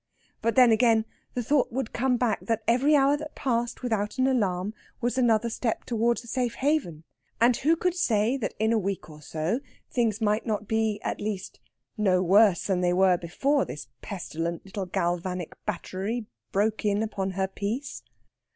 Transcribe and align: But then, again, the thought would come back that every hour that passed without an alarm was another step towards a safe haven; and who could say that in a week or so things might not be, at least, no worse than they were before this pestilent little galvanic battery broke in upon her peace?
But 0.41 0.55
then, 0.55 0.71
again, 0.71 1.05
the 1.35 1.43
thought 1.43 1.71
would 1.71 1.93
come 1.93 2.17
back 2.17 2.39
that 2.47 2.63
every 2.67 2.95
hour 2.95 3.15
that 3.17 3.35
passed 3.35 3.83
without 3.83 4.17
an 4.17 4.25
alarm 4.25 4.73
was 4.99 5.15
another 5.15 5.47
step 5.51 5.83
towards 5.85 6.23
a 6.23 6.27
safe 6.27 6.55
haven; 6.55 7.03
and 7.39 7.55
who 7.57 7.75
could 7.75 7.93
say 7.93 8.35
that 8.35 8.55
in 8.57 8.73
a 8.73 8.79
week 8.79 9.11
or 9.11 9.21
so 9.21 9.59
things 9.91 10.19
might 10.19 10.47
not 10.47 10.67
be, 10.67 10.99
at 11.03 11.21
least, 11.21 11.59
no 11.97 12.23
worse 12.23 12.65
than 12.65 12.81
they 12.81 12.93
were 12.93 13.15
before 13.15 13.63
this 13.63 13.89
pestilent 14.01 14.65
little 14.65 14.87
galvanic 14.87 15.53
battery 15.67 16.25
broke 16.51 16.83
in 16.83 17.03
upon 17.03 17.29
her 17.37 17.47
peace? 17.47 18.01